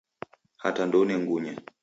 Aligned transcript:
Hata 0.57 0.85
ndoune 0.85 1.15
ngunya. 1.19 1.53